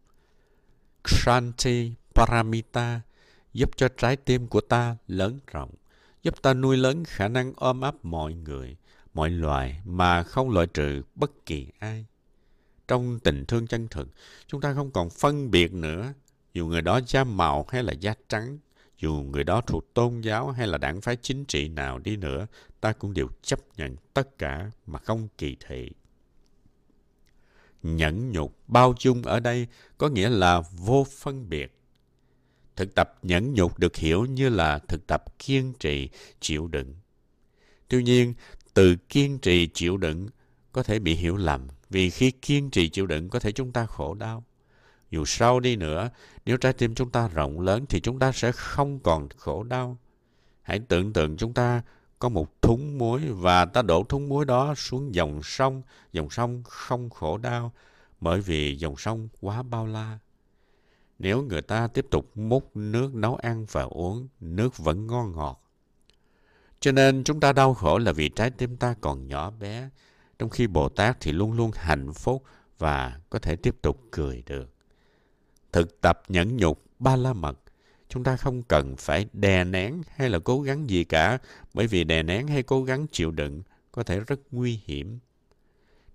Shanti 1.04 1.92
Paramita 2.14 3.00
giúp 3.52 3.70
cho 3.76 3.88
trái 3.88 4.16
tim 4.16 4.46
của 4.46 4.60
ta 4.60 4.96
lớn 5.06 5.38
rộng, 5.46 5.70
giúp 6.22 6.42
ta 6.42 6.54
nuôi 6.54 6.76
lớn 6.76 7.04
khả 7.04 7.28
năng 7.28 7.52
ôm 7.56 7.80
ấp 7.80 8.04
mọi 8.04 8.34
người, 8.34 8.76
mọi 9.14 9.30
loài 9.30 9.80
mà 9.84 10.22
không 10.22 10.50
loại 10.50 10.66
trừ 10.66 11.02
bất 11.14 11.46
kỳ 11.46 11.66
ai. 11.78 12.06
Trong 12.88 13.20
tình 13.20 13.44
thương 13.46 13.66
chân 13.66 13.88
thực, 13.88 14.08
chúng 14.46 14.60
ta 14.60 14.74
không 14.74 14.90
còn 14.90 15.10
phân 15.10 15.50
biệt 15.50 15.72
nữa 15.72 16.12
dù 16.54 16.66
người 16.66 16.82
đó 16.82 17.00
da 17.06 17.24
màu 17.24 17.66
hay 17.68 17.82
là 17.82 17.92
da 17.92 18.14
trắng, 18.28 18.58
dù 18.98 19.14
người 19.14 19.44
đó 19.44 19.60
thuộc 19.60 19.94
tôn 19.94 20.20
giáo 20.20 20.50
hay 20.50 20.66
là 20.66 20.78
đảng 20.78 21.00
phái 21.00 21.16
chính 21.22 21.44
trị 21.44 21.68
nào 21.68 21.98
đi 21.98 22.16
nữa, 22.16 22.46
ta 22.80 22.92
cũng 22.92 23.14
đều 23.14 23.28
chấp 23.42 23.60
nhận 23.76 23.96
tất 24.14 24.38
cả 24.38 24.70
mà 24.86 24.98
không 24.98 25.28
kỳ 25.38 25.56
thị. 25.66 25.90
Nhẫn 27.82 28.32
nhục, 28.32 28.58
bao 28.68 28.94
dung 29.00 29.22
ở 29.22 29.40
đây 29.40 29.66
có 29.98 30.08
nghĩa 30.08 30.28
là 30.28 30.62
vô 30.72 31.06
phân 31.18 31.48
biệt. 31.48 31.76
Thực 32.76 32.94
tập 32.94 33.18
nhẫn 33.22 33.54
nhục 33.54 33.78
được 33.78 33.96
hiểu 33.96 34.24
như 34.24 34.48
là 34.48 34.78
thực 34.78 35.06
tập 35.06 35.24
kiên 35.38 35.72
trì, 35.80 36.08
chịu 36.40 36.68
đựng. 36.68 36.94
Tuy 37.88 38.02
nhiên, 38.02 38.34
từ 38.74 38.96
kiên 39.08 39.38
trì 39.38 39.66
chịu 39.66 39.96
đựng 39.96 40.28
có 40.72 40.82
thể 40.82 40.98
bị 40.98 41.14
hiểu 41.14 41.36
lầm 41.36 41.68
vì 41.90 42.10
khi 42.10 42.30
kiên 42.30 42.70
trì 42.70 42.88
chịu 42.88 43.06
đựng 43.06 43.28
có 43.28 43.38
thể 43.38 43.52
chúng 43.52 43.72
ta 43.72 43.86
khổ 43.86 44.14
đau. 44.14 44.44
Dù 45.10 45.24
sau 45.24 45.60
đi 45.60 45.76
nữa, 45.76 46.10
nếu 46.44 46.56
trái 46.56 46.72
tim 46.72 46.94
chúng 46.94 47.10
ta 47.10 47.28
rộng 47.28 47.60
lớn 47.60 47.84
thì 47.88 48.00
chúng 48.00 48.18
ta 48.18 48.32
sẽ 48.32 48.52
không 48.52 49.00
còn 49.00 49.28
khổ 49.36 49.62
đau. 49.62 49.98
Hãy 50.62 50.80
tưởng 50.88 51.12
tượng 51.12 51.36
chúng 51.36 51.54
ta 51.54 51.82
có 52.18 52.28
một 52.28 52.62
thúng 52.62 52.98
muối 52.98 53.20
và 53.28 53.64
ta 53.64 53.82
đổ 53.82 54.04
thúng 54.04 54.28
muối 54.28 54.44
đó 54.44 54.74
xuống 54.74 55.14
dòng 55.14 55.40
sông. 55.42 55.82
Dòng 56.12 56.30
sông 56.30 56.62
không 56.64 57.10
khổ 57.10 57.38
đau 57.38 57.72
bởi 58.20 58.40
vì 58.40 58.76
dòng 58.76 58.96
sông 58.96 59.28
quá 59.40 59.62
bao 59.62 59.86
la. 59.86 60.18
Nếu 61.18 61.42
người 61.42 61.62
ta 61.62 61.88
tiếp 61.88 62.06
tục 62.10 62.30
múc 62.34 62.76
nước 62.76 63.14
nấu 63.14 63.36
ăn 63.36 63.66
và 63.70 63.82
uống, 63.82 64.28
nước 64.40 64.78
vẫn 64.78 65.06
ngon 65.06 65.32
ngọt. 65.32 65.69
Cho 66.80 66.92
nên 66.92 67.24
chúng 67.24 67.40
ta 67.40 67.52
đau 67.52 67.74
khổ 67.74 67.98
là 67.98 68.12
vì 68.12 68.28
trái 68.28 68.50
tim 68.50 68.76
ta 68.76 68.94
còn 69.00 69.28
nhỏ 69.28 69.50
bé, 69.50 69.88
trong 70.38 70.50
khi 70.50 70.66
Bồ 70.66 70.88
Tát 70.88 71.16
thì 71.20 71.32
luôn 71.32 71.52
luôn 71.52 71.70
hạnh 71.74 72.12
phúc 72.12 72.44
và 72.78 73.20
có 73.30 73.38
thể 73.38 73.56
tiếp 73.56 73.76
tục 73.82 74.00
cười 74.10 74.42
được. 74.46 74.74
Thực 75.72 76.00
tập 76.00 76.22
nhẫn 76.28 76.56
nhục 76.56 76.84
ba 76.98 77.16
la 77.16 77.32
mật 77.32 77.58
chúng 78.08 78.24
ta 78.24 78.36
không 78.36 78.62
cần 78.62 78.96
phải 78.96 79.26
đè 79.32 79.64
nén 79.64 80.02
hay 80.16 80.30
là 80.30 80.38
cố 80.38 80.60
gắng 80.60 80.90
gì 80.90 81.04
cả 81.04 81.38
bởi 81.74 81.86
vì 81.86 82.04
đè 82.04 82.22
nén 82.22 82.46
hay 82.46 82.62
cố 82.62 82.84
gắng 82.84 83.06
chịu 83.12 83.30
đựng 83.30 83.62
có 83.92 84.02
thể 84.02 84.20
rất 84.20 84.40
nguy 84.50 84.80
hiểm. 84.84 85.18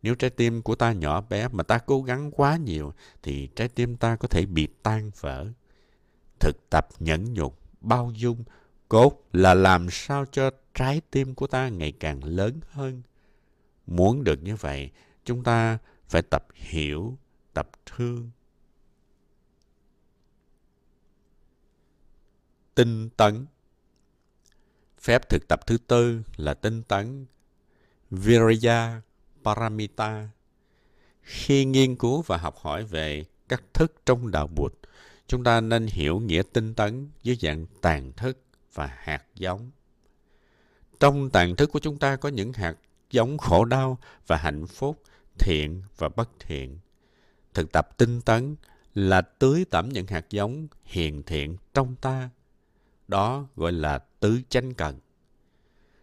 Nếu 0.02 0.16
trái 0.16 0.30
tim 0.30 0.62
của 0.62 0.76
ta 0.76 0.92
nhỏ 0.92 1.22
bé 1.22 1.48
mà 1.48 1.64
ta 1.64 1.78
cố 1.78 2.02
gắng 2.02 2.32
quá 2.32 2.58
nhiều 2.58 2.94
thì 3.24 3.50
trái 3.56 3.68
tim 3.68 3.98
ta 3.98 4.16
có 4.16 4.28
thể 4.28 4.46
bị 4.46 4.68
tan 4.84 5.12
vỡ. 5.20 5.48
Thực 6.40 6.70
tập 6.70 6.88
nhẫn 7.00 7.34
nhục 7.34 7.60
bao 7.82 8.12
dung 8.16 8.44
cốt 8.90 9.28
là 9.34 9.54
làm 9.54 9.88
sao 9.90 10.26
cho 10.32 10.52
trái 10.74 11.02
tim 11.12 11.36
của 11.36 11.48
ta 11.48 11.70
ngày 11.70 11.92
càng 12.00 12.24
lớn 12.24 12.60
hơn 12.70 13.02
muốn 13.86 14.24
được 14.24 14.44
như 14.44 14.56
vậy 14.56 14.92
chúng 15.26 15.44
ta 15.44 15.78
phải 16.08 16.22
tập 16.22 16.46
hiểu 16.54 17.18
tập 17.54 17.70
thương 17.86 18.32
tinh 22.76 23.10
tấn. 23.10 23.46
Phép 25.00 25.30
thực 25.30 25.48
tập 25.48 25.68
thứ 25.68 25.78
tư 25.78 26.22
là 26.38 26.54
tinh 26.54 26.84
tấn 26.84 27.26
Virya 28.12 29.02
Paramita. 29.44 30.30
Khi 31.22 31.66
nghiên 31.66 31.96
cứu 31.96 32.22
và 32.22 32.38
học 32.38 32.56
hỏi 32.58 32.84
về 32.84 33.26
các 33.48 33.64
thức 33.74 33.94
trong 34.06 34.32
đạo 34.32 34.48
Bụt, 34.48 34.74
chúng 35.28 35.44
ta 35.44 35.62
nên 35.62 35.88
hiểu 35.88 36.20
nghĩa 36.20 36.44
tinh 36.54 36.74
tấn 36.74 37.10
dưới 37.24 37.38
dạng 37.42 37.66
tàn 37.82 38.12
thức 38.14 38.45
và 38.76 38.90
hạt 38.98 39.24
giống. 39.36 39.72
Trong 41.00 41.30
tàn 41.30 41.56
thức 41.56 41.70
của 41.74 41.80
chúng 41.80 42.00
ta 42.00 42.16
có 42.16 42.30
những 42.30 42.54
hạt 42.54 42.76
giống 43.12 43.38
khổ 43.38 43.66
đau 43.66 43.98
và 44.28 44.38
hạnh 44.38 44.68
phúc, 44.68 45.02
thiện 45.40 45.82
và 45.98 46.10
bất 46.10 46.30
thiện. 46.40 46.80
Thực 47.54 47.72
tập 47.72 47.98
tinh 47.98 48.22
tấn 48.22 48.56
là 48.94 49.22
tưới 49.22 49.66
tẩm 49.70 49.90
những 49.90 50.08
hạt 50.08 50.26
giống 50.30 50.68
hiền 50.86 51.24
thiện 51.24 51.58
trong 51.74 51.96
ta. 51.96 52.30
Đó 53.08 53.48
gọi 53.56 53.72
là 53.72 54.00
tứ 54.20 54.42
chánh 54.50 54.74
cần. 54.74 55.00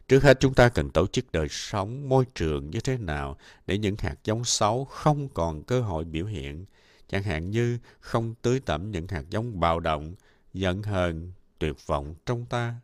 Trước 0.09 0.23
hết 0.23 0.41
chúng 0.41 0.55
ta 0.55 0.69
cần 0.69 0.91
tổ 0.91 1.07
chức 1.07 1.33
đời 1.33 1.47
sống, 1.51 2.09
môi 2.09 2.25
trường 2.35 2.71
như 2.71 2.81
thế 2.81 2.97
nào 2.97 3.37
để 3.67 3.79
những 3.79 3.97
hạt 3.99 4.17
giống 4.25 4.45
xấu 4.45 4.85
không 4.85 5.29
còn 5.29 5.63
cơ 5.63 5.81
hội 5.81 6.05
biểu 6.05 6.27
hiện. 6.27 6.65
Chẳng 7.09 7.23
hạn 7.23 7.51
như 7.51 7.79
không 8.01 8.35
tưới 8.43 8.61
tẩm 8.61 8.91
những 8.91 9.09
hạt 9.09 9.25
giống 9.31 9.61
bạo 9.61 9.81
động, 9.81 10.15
giận 10.53 10.83
hờn, 10.83 11.33
tuyệt 11.63 11.87
vọng 11.87 12.15
trong 12.27 12.47
ta. 12.47 12.75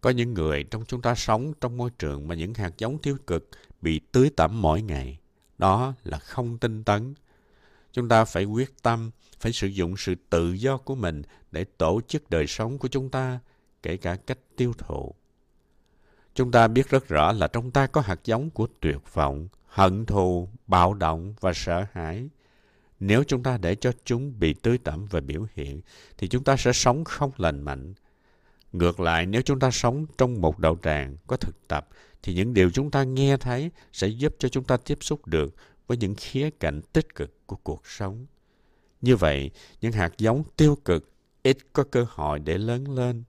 Có 0.00 0.10
những 0.10 0.34
người 0.34 0.64
trong 0.64 0.84
chúng 0.84 1.02
ta 1.02 1.14
sống 1.14 1.52
trong 1.60 1.76
môi 1.76 1.90
trường 1.98 2.28
mà 2.28 2.34
những 2.34 2.54
hạt 2.54 2.72
giống 2.78 2.98
tiêu 2.98 3.16
cực 3.26 3.48
bị 3.82 4.00
tưới 4.12 4.30
tẩm 4.36 4.62
mỗi 4.62 4.82
ngày. 4.82 5.18
Đó 5.58 5.94
là 6.04 6.18
không 6.18 6.58
tinh 6.58 6.84
tấn. 6.84 7.14
Chúng 7.92 8.08
ta 8.08 8.24
phải 8.24 8.44
quyết 8.44 8.82
tâm, 8.82 9.10
phải 9.40 9.52
sử 9.52 9.66
dụng 9.66 9.96
sự 9.96 10.14
tự 10.30 10.52
do 10.52 10.76
của 10.76 10.94
mình 10.94 11.22
để 11.52 11.64
tổ 11.64 12.00
chức 12.08 12.30
đời 12.30 12.46
sống 12.46 12.78
của 12.78 12.88
chúng 12.88 13.10
ta, 13.10 13.40
kể 13.82 13.96
cả 13.96 14.16
cách 14.16 14.38
tiêu 14.56 14.72
thụ. 14.78 15.14
Chúng 16.34 16.50
ta 16.50 16.68
biết 16.68 16.90
rất 16.90 17.08
rõ 17.08 17.32
là 17.32 17.46
trong 17.48 17.70
ta 17.70 17.86
có 17.86 18.00
hạt 18.00 18.20
giống 18.24 18.50
của 18.50 18.68
tuyệt 18.80 19.14
vọng, 19.14 19.48
hận 19.66 20.06
thù, 20.06 20.48
bạo 20.66 20.94
động 20.94 21.34
và 21.40 21.52
sợ 21.54 21.86
hãi. 21.92 22.28
Nếu 23.00 23.24
chúng 23.24 23.42
ta 23.42 23.58
để 23.58 23.74
cho 23.74 23.92
chúng 24.04 24.38
bị 24.38 24.52
tưới 24.52 24.78
tẩm 24.78 25.06
và 25.10 25.20
biểu 25.20 25.46
hiện, 25.54 25.80
thì 26.18 26.28
chúng 26.28 26.44
ta 26.44 26.56
sẽ 26.56 26.72
sống 26.72 27.04
không 27.04 27.30
lành 27.36 27.62
mạnh. 27.62 27.94
Ngược 28.72 29.00
lại, 29.00 29.26
nếu 29.26 29.42
chúng 29.42 29.60
ta 29.60 29.70
sống 29.70 30.06
trong 30.18 30.40
một 30.40 30.58
đạo 30.58 30.78
tràng 30.82 31.16
có 31.26 31.36
thực 31.36 31.68
tập, 31.68 31.88
thì 32.22 32.34
những 32.34 32.54
điều 32.54 32.70
chúng 32.70 32.90
ta 32.90 33.04
nghe 33.04 33.36
thấy 33.36 33.70
sẽ 33.92 34.06
giúp 34.06 34.34
cho 34.38 34.48
chúng 34.48 34.64
ta 34.64 34.76
tiếp 34.76 34.98
xúc 35.00 35.26
được 35.26 35.54
với 35.86 35.96
những 35.96 36.14
khía 36.14 36.50
cạnh 36.50 36.80
tích 36.92 37.14
cực 37.14 37.46
của 37.46 37.56
cuộc 37.56 37.86
sống. 37.86 38.26
Như 39.00 39.16
vậy, 39.16 39.50
những 39.80 39.92
hạt 39.92 40.18
giống 40.18 40.42
tiêu 40.56 40.76
cực 40.84 41.12
ít 41.42 41.56
có 41.72 41.84
cơ 41.84 42.06
hội 42.08 42.38
để 42.38 42.58
lớn 42.58 42.94
lên. 42.96 43.24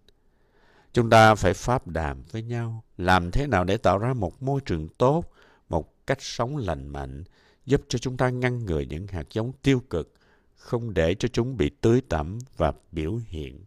Chúng 0.94 1.10
ta 1.10 1.36
phải 1.36 1.54
pháp 1.54 1.88
đàm 1.88 2.24
với 2.32 2.44
nhau, 2.44 2.84
làm 2.98 3.32
thế 3.32 3.48
nào 3.48 3.64
để 3.64 3.78
tạo 3.78 3.98
ra 3.98 4.14
một 4.14 4.44
môi 4.44 4.62
trường 4.66 4.88
tốt, 4.88 5.26
một 5.70 6.08
cách 6.08 6.22
sống 6.22 6.58
lành 6.58 6.88
mạnh, 6.88 7.24
giúp 7.70 7.82
cho 7.90 8.00
chúng 8.00 8.18
ta 8.18 8.30
ngăn 8.30 8.66
ngừa 8.66 8.80
những 8.80 9.08
hạt 9.08 9.28
giống 9.32 9.52
tiêu 9.62 9.82
cực, 9.90 10.14
không 10.56 10.94
để 10.94 11.16
cho 11.16 11.28
chúng 11.28 11.58
bị 11.58 11.70
tưới 11.82 12.02
tẩm 12.10 12.40
và 12.58 12.74
biểu 12.92 13.20
hiện. 13.26 13.60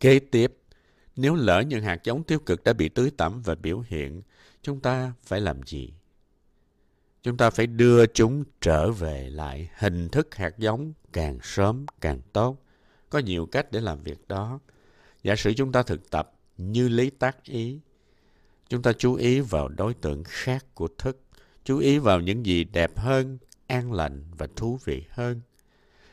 Kế 0.00 0.18
tiếp, 0.18 0.56
nếu 1.16 1.34
lỡ 1.34 1.60
những 1.60 1.82
hạt 1.82 2.00
giống 2.04 2.24
tiêu 2.24 2.38
cực 2.38 2.64
đã 2.64 2.72
bị 2.72 2.88
tưới 2.88 3.10
tẩm 3.16 3.42
và 3.42 3.54
biểu 3.54 3.80
hiện, 3.86 4.22
chúng 4.62 4.80
ta 4.80 5.12
phải 5.22 5.40
làm 5.40 5.62
gì? 5.62 5.92
Chúng 7.22 7.36
ta 7.36 7.50
phải 7.50 7.66
đưa 7.66 8.06
chúng 8.06 8.44
trở 8.60 8.90
về 8.90 9.30
lại 9.30 9.70
hình 9.78 10.08
thức 10.08 10.34
hạt 10.34 10.58
giống 10.58 10.92
càng 11.12 11.38
sớm 11.42 11.86
càng 12.00 12.20
tốt. 12.32 12.56
Có 13.10 13.18
nhiều 13.18 13.46
cách 13.46 13.72
để 13.72 13.80
làm 13.80 14.02
việc 14.02 14.28
đó. 14.28 14.60
Giả 15.22 15.36
sử 15.36 15.52
chúng 15.52 15.72
ta 15.72 15.82
thực 15.82 16.10
tập 16.10 16.32
như 16.56 16.88
lý 16.88 17.10
tác 17.10 17.44
ý, 17.44 17.80
chúng 18.70 18.82
ta 18.82 18.92
chú 18.92 19.14
ý 19.14 19.40
vào 19.40 19.68
đối 19.68 19.94
tượng 19.94 20.24
khác 20.24 20.66
của 20.74 20.88
thức, 20.98 21.20
chú 21.64 21.78
ý 21.78 21.98
vào 21.98 22.20
những 22.20 22.46
gì 22.46 22.64
đẹp 22.64 22.98
hơn, 22.98 23.38
an 23.66 23.92
lành 23.92 24.24
và 24.38 24.48
thú 24.56 24.78
vị 24.84 25.04
hơn. 25.10 25.40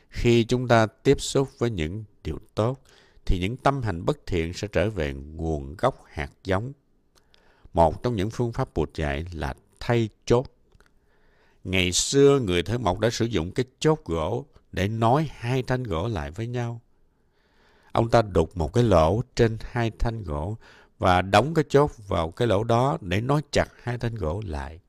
Khi 0.08 0.44
chúng 0.44 0.68
ta 0.68 0.86
tiếp 0.86 1.20
xúc 1.20 1.48
với 1.58 1.70
những 1.70 2.04
điều 2.24 2.38
tốt, 2.54 2.80
thì 3.26 3.38
những 3.38 3.56
tâm 3.56 3.82
hành 3.82 4.04
bất 4.04 4.26
thiện 4.26 4.52
sẽ 4.52 4.68
trở 4.68 4.90
về 4.90 5.14
nguồn 5.14 5.76
gốc 5.76 6.04
hạt 6.08 6.30
giống. 6.44 6.72
Một 7.72 8.02
trong 8.02 8.16
những 8.16 8.30
phương 8.30 8.52
pháp 8.52 8.74
Bụt 8.74 8.94
dạy 8.94 9.26
là 9.32 9.54
thay 9.80 10.08
chốt. 10.24 10.46
Ngày 11.64 11.92
xưa 11.92 12.40
người 12.40 12.62
thợ 12.62 12.78
mộc 12.78 12.98
đã 12.98 13.10
sử 13.10 13.24
dụng 13.24 13.50
cái 13.50 13.66
chốt 13.78 14.00
gỗ 14.04 14.46
để 14.72 14.88
nối 14.88 15.28
hai 15.30 15.62
thanh 15.62 15.82
gỗ 15.82 16.08
lại 16.08 16.30
với 16.30 16.46
nhau. 16.46 16.80
Ông 17.92 18.10
ta 18.10 18.22
đục 18.22 18.56
một 18.56 18.72
cái 18.72 18.84
lỗ 18.84 19.22
trên 19.36 19.56
hai 19.60 19.90
thanh 19.98 20.22
gỗ 20.22 20.56
và 20.98 21.22
đóng 21.22 21.54
cái 21.54 21.64
chốt 21.68 21.90
vào 22.08 22.30
cái 22.30 22.48
lỗ 22.48 22.64
đó 22.64 22.98
để 23.00 23.20
nối 23.20 23.42
chặt 23.50 23.68
hai 23.82 23.98
thanh 23.98 24.14
gỗ 24.14 24.42
lại. 24.46 24.80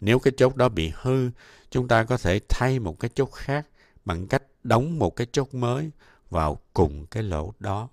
Nếu 0.00 0.18
cái 0.18 0.32
chốt 0.36 0.56
đó 0.56 0.68
bị 0.68 0.92
hư, 0.94 1.30
chúng 1.70 1.88
ta 1.88 2.04
có 2.04 2.16
thể 2.16 2.40
thay 2.48 2.78
một 2.78 3.00
cái 3.00 3.10
chốt 3.14 3.26
khác 3.26 3.66
bằng 4.04 4.26
cách 4.26 4.42
đóng 4.64 4.98
một 4.98 5.16
cái 5.16 5.26
chốt 5.32 5.54
mới 5.54 5.90
vào 6.30 6.58
cùng 6.74 7.06
cái 7.06 7.22
lỗ 7.22 7.52
đó. 7.58 7.88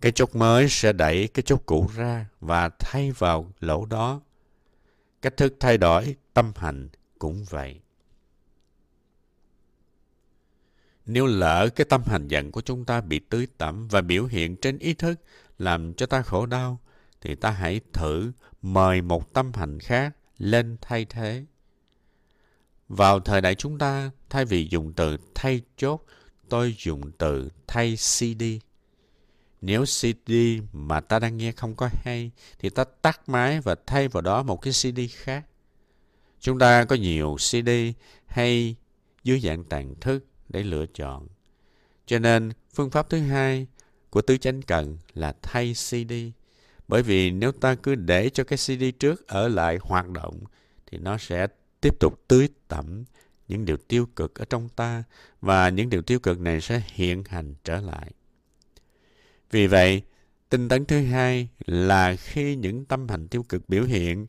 Cái 0.00 0.12
chốt 0.12 0.34
mới 0.34 0.68
sẽ 0.68 0.92
đẩy 0.92 1.28
cái 1.28 1.42
chốt 1.42 1.62
cũ 1.66 1.90
ra 1.94 2.26
và 2.40 2.68
thay 2.78 3.12
vào 3.12 3.52
lỗ 3.60 3.86
đó. 3.86 4.20
Cách 5.22 5.36
thức 5.36 5.56
thay 5.60 5.78
đổi 5.78 6.16
tâm 6.34 6.52
hành 6.56 6.88
cũng 7.18 7.44
vậy. 7.44 7.80
Nếu 11.06 11.26
lỡ 11.26 11.68
cái 11.76 11.84
tâm 11.84 12.02
hành 12.06 12.28
giận 12.28 12.52
của 12.52 12.60
chúng 12.60 12.84
ta 12.84 13.00
bị 13.00 13.18
tưới 13.18 13.46
tẩm 13.58 13.88
và 13.88 14.00
biểu 14.00 14.26
hiện 14.26 14.56
trên 14.56 14.78
ý 14.78 14.94
thức 14.94 15.20
làm 15.58 15.94
cho 15.94 16.06
ta 16.06 16.22
khổ 16.22 16.46
đau, 16.46 16.80
thì 17.20 17.34
ta 17.34 17.50
hãy 17.50 17.80
thử 17.92 18.32
mời 18.62 19.02
một 19.02 19.32
tâm 19.32 19.52
hành 19.54 19.80
khác 19.80 20.16
lên 20.38 20.76
thay 20.80 21.04
thế. 21.04 21.44
Vào 22.88 23.20
thời 23.20 23.40
đại 23.40 23.54
chúng 23.54 23.78
ta, 23.78 24.10
thay 24.30 24.44
vì 24.44 24.68
dùng 24.70 24.92
từ 24.92 25.16
thay 25.34 25.60
chốt, 25.76 26.04
tôi 26.48 26.74
dùng 26.78 27.12
từ 27.18 27.48
thay 27.66 27.96
CD. 27.96 28.42
Nếu 29.60 29.84
CD 29.84 30.32
mà 30.72 31.00
ta 31.00 31.18
đang 31.18 31.36
nghe 31.36 31.52
không 31.52 31.74
có 31.74 31.90
hay, 31.92 32.30
thì 32.58 32.70
ta 32.70 32.84
tắt 32.84 33.28
máy 33.28 33.60
và 33.60 33.74
thay 33.86 34.08
vào 34.08 34.20
đó 34.20 34.42
một 34.42 34.56
cái 34.56 34.72
CD 34.72 35.00
khác. 35.12 35.46
Chúng 36.40 36.58
ta 36.58 36.84
có 36.84 36.96
nhiều 36.96 37.36
CD 37.38 37.68
hay 38.26 38.76
dưới 39.24 39.40
dạng 39.40 39.64
tàn 39.64 39.94
thức 40.00 40.26
để 40.48 40.62
lựa 40.62 40.86
chọn. 40.86 41.28
Cho 42.06 42.18
nên, 42.18 42.52
phương 42.74 42.90
pháp 42.90 43.10
thứ 43.10 43.18
hai 43.20 43.66
của 44.14 44.22
tứ 44.22 44.36
chánh 44.36 44.62
cần 44.62 44.98
là 45.14 45.34
thay 45.42 45.74
CD. 45.74 46.12
Bởi 46.88 47.02
vì 47.02 47.30
nếu 47.30 47.52
ta 47.52 47.74
cứ 47.74 47.94
để 47.94 48.30
cho 48.30 48.44
cái 48.44 48.56
CD 48.56 48.84
trước 48.98 49.28
ở 49.28 49.48
lại 49.48 49.78
hoạt 49.82 50.08
động, 50.10 50.40
thì 50.86 50.98
nó 50.98 51.18
sẽ 51.18 51.46
tiếp 51.80 52.00
tục 52.00 52.24
tưới 52.28 52.48
tẩm 52.68 53.04
những 53.48 53.64
điều 53.64 53.76
tiêu 53.76 54.06
cực 54.16 54.34
ở 54.34 54.44
trong 54.44 54.68
ta 54.68 55.02
và 55.40 55.68
những 55.68 55.88
điều 55.88 56.02
tiêu 56.02 56.18
cực 56.18 56.40
này 56.40 56.60
sẽ 56.60 56.82
hiện 56.86 57.24
hành 57.28 57.54
trở 57.64 57.80
lại. 57.80 58.12
Vì 59.50 59.66
vậy, 59.66 60.02
tinh 60.48 60.68
tấn 60.68 60.84
thứ 60.84 61.04
hai 61.04 61.48
là 61.66 62.16
khi 62.16 62.56
những 62.56 62.84
tâm 62.84 63.08
hành 63.08 63.28
tiêu 63.28 63.42
cực 63.42 63.68
biểu 63.68 63.84
hiện, 63.84 64.26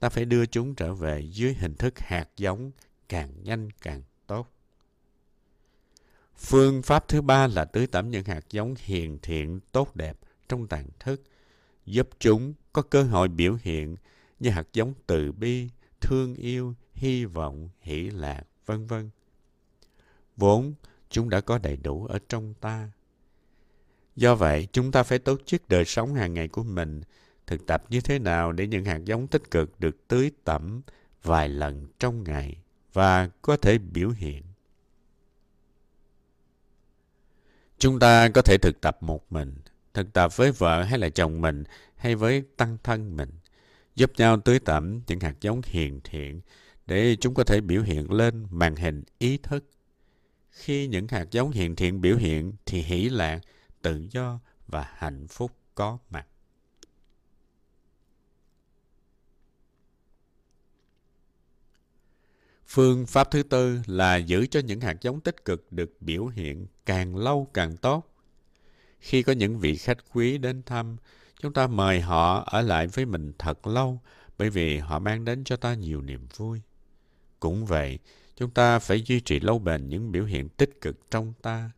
ta 0.00 0.08
phải 0.08 0.24
đưa 0.24 0.46
chúng 0.46 0.74
trở 0.74 0.94
về 0.94 1.20
dưới 1.20 1.54
hình 1.54 1.74
thức 1.74 1.98
hạt 1.98 2.28
giống 2.36 2.70
càng 3.08 3.30
nhanh 3.42 3.68
càng 3.82 4.02
tốt. 4.26 4.48
Phương 6.42 6.82
pháp 6.82 7.08
thứ 7.08 7.22
ba 7.22 7.46
là 7.46 7.64
tưới 7.64 7.86
tẩm 7.86 8.10
những 8.10 8.24
hạt 8.24 8.44
giống 8.50 8.74
hiền 8.78 9.18
thiện 9.22 9.60
tốt 9.72 9.96
đẹp 9.96 10.18
trong 10.48 10.66
tàn 10.66 10.86
thức, 11.00 11.22
giúp 11.86 12.08
chúng 12.18 12.54
có 12.72 12.82
cơ 12.82 13.02
hội 13.02 13.28
biểu 13.28 13.56
hiện 13.62 13.96
như 14.40 14.50
hạt 14.50 14.66
giống 14.72 14.94
từ 15.06 15.32
bi, 15.32 15.68
thương 16.00 16.34
yêu, 16.34 16.74
hy 16.92 17.24
vọng, 17.24 17.68
hỷ 17.80 18.10
lạc, 18.10 18.42
vân 18.66 18.86
vân. 18.86 19.10
Vốn 20.36 20.74
chúng 21.10 21.28
đã 21.28 21.40
có 21.40 21.58
đầy 21.58 21.76
đủ 21.76 22.06
ở 22.06 22.18
trong 22.28 22.54
ta. 22.54 22.90
Do 24.16 24.34
vậy, 24.34 24.68
chúng 24.72 24.92
ta 24.92 25.02
phải 25.02 25.18
tổ 25.18 25.36
chức 25.46 25.68
đời 25.68 25.84
sống 25.84 26.14
hàng 26.14 26.34
ngày 26.34 26.48
của 26.48 26.62
mình, 26.62 27.02
thực 27.46 27.66
tập 27.66 27.84
như 27.88 28.00
thế 28.00 28.18
nào 28.18 28.52
để 28.52 28.66
những 28.66 28.84
hạt 28.84 29.00
giống 29.04 29.26
tích 29.26 29.50
cực 29.50 29.80
được 29.80 30.08
tưới 30.08 30.30
tẩm 30.44 30.82
vài 31.22 31.48
lần 31.48 31.86
trong 31.98 32.24
ngày 32.24 32.56
và 32.92 33.30
có 33.42 33.56
thể 33.56 33.78
biểu 33.78 34.10
hiện. 34.10 34.42
Chúng 37.82 37.98
ta 37.98 38.28
có 38.28 38.42
thể 38.42 38.58
thực 38.58 38.80
tập 38.80 38.98
một 39.00 39.32
mình, 39.32 39.54
thực 39.94 40.12
tập 40.12 40.36
với 40.36 40.52
vợ 40.52 40.82
hay 40.82 40.98
là 40.98 41.08
chồng 41.08 41.40
mình 41.40 41.64
hay 41.96 42.14
với 42.14 42.42
tăng 42.56 42.78
thân 42.82 43.16
mình, 43.16 43.30
giúp 43.94 44.12
nhau 44.16 44.40
tưới 44.40 44.58
tẩm 44.58 45.00
những 45.06 45.20
hạt 45.20 45.34
giống 45.40 45.60
hiền 45.64 46.00
thiện 46.04 46.40
để 46.86 47.16
chúng 47.20 47.34
có 47.34 47.44
thể 47.44 47.60
biểu 47.60 47.82
hiện 47.82 48.12
lên 48.12 48.46
màn 48.50 48.76
hình 48.76 49.02
ý 49.18 49.36
thức. 49.36 49.70
Khi 50.50 50.86
những 50.86 51.08
hạt 51.08 51.30
giống 51.30 51.50
hiền 51.50 51.76
thiện 51.76 52.00
biểu 52.00 52.16
hiện 52.16 52.52
thì 52.66 52.82
hỷ 52.82 53.08
lạc, 53.08 53.40
tự 53.82 54.06
do 54.10 54.40
và 54.66 54.86
hạnh 54.96 55.26
phúc 55.28 55.52
có 55.74 55.98
mặt. 56.10 56.26
Phương 62.74 63.06
pháp 63.06 63.30
thứ 63.30 63.42
tư 63.42 63.78
là 63.86 64.16
giữ 64.16 64.46
cho 64.46 64.60
những 64.60 64.80
hạt 64.80 64.96
giống 65.00 65.20
tích 65.20 65.44
cực 65.44 65.72
được 65.72 65.96
biểu 66.00 66.26
hiện 66.26 66.66
càng 66.86 67.16
lâu 67.16 67.48
càng 67.54 67.76
tốt. 67.76 68.14
Khi 69.00 69.22
có 69.22 69.32
những 69.32 69.58
vị 69.58 69.76
khách 69.76 69.98
quý 70.12 70.38
đến 70.38 70.62
thăm, 70.62 70.96
chúng 71.40 71.52
ta 71.52 71.66
mời 71.66 72.00
họ 72.00 72.44
ở 72.46 72.62
lại 72.62 72.86
với 72.86 73.06
mình 73.06 73.32
thật 73.38 73.66
lâu 73.66 74.00
bởi 74.38 74.50
vì 74.50 74.78
họ 74.78 74.98
mang 74.98 75.24
đến 75.24 75.44
cho 75.44 75.56
ta 75.56 75.74
nhiều 75.74 76.02
niềm 76.02 76.26
vui. 76.36 76.60
Cũng 77.40 77.66
vậy, 77.66 77.98
chúng 78.36 78.50
ta 78.50 78.78
phải 78.78 79.02
duy 79.02 79.20
trì 79.20 79.40
lâu 79.40 79.58
bền 79.58 79.88
những 79.88 80.12
biểu 80.12 80.24
hiện 80.24 80.48
tích 80.48 80.80
cực 80.80 81.10
trong 81.10 81.32
ta. 81.42 81.70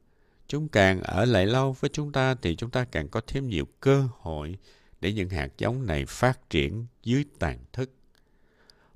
Chúng 0.47 0.69
càng 0.69 1.03
ở 1.03 1.25
lại 1.25 1.47
lâu 1.47 1.73
với 1.81 1.91
chúng 1.93 2.13
ta 2.13 2.35
thì 2.43 2.57
chúng 2.57 2.71
ta 2.71 2.85
càng 2.85 3.09
có 3.09 3.21
thêm 3.27 3.49
nhiều 3.49 3.65
cơ 3.81 4.09
hội 4.21 4.59
để 5.01 5.13
những 5.13 5.29
hạt 5.29 5.49
giống 5.59 5.87
này 5.87 6.05
phát 6.07 6.51
triển 6.51 6.87
dưới 7.03 7.25
tàn 7.39 7.59
thức. 7.73 7.91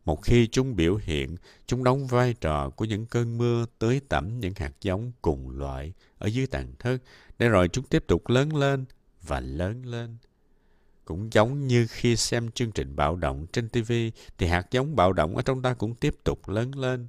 Một 0.08 0.22
khi 0.22 0.46
chúng 0.46 0.76
biểu 0.76 0.96
hiện, 0.96 1.36
chúng 1.66 1.84
đóng 1.84 2.06
vai 2.06 2.34
trò 2.40 2.70
của 2.70 2.84
những 2.84 3.06
cơn 3.06 3.38
mưa 3.38 3.66
tưới 3.78 4.00
tẩm 4.08 4.40
những 4.40 4.52
hạt 4.56 4.72
giống 4.80 5.12
cùng 5.22 5.50
loại 5.50 5.92
ở 6.18 6.26
dưới 6.26 6.46
tàn 6.46 6.72
thức, 6.78 7.02
để 7.38 7.48
rồi 7.48 7.68
chúng 7.68 7.84
tiếp 7.84 8.04
tục 8.06 8.28
lớn 8.28 8.56
lên 8.56 8.84
và 9.22 9.40
lớn 9.40 9.86
lên. 9.86 10.16
Cũng 11.04 11.32
giống 11.32 11.66
như 11.66 11.86
khi 11.90 12.16
xem 12.16 12.50
chương 12.50 12.70
trình 12.70 12.96
bạo 12.96 13.16
động 13.16 13.46
trên 13.52 13.68
TV, 13.68 13.92
thì 14.38 14.46
hạt 14.46 14.66
giống 14.70 14.96
bạo 14.96 15.12
động 15.12 15.36
ở 15.36 15.42
trong 15.42 15.62
ta 15.62 15.74
cũng 15.74 15.94
tiếp 15.94 16.14
tục 16.24 16.48
lớn 16.48 16.74
lên. 16.74 17.06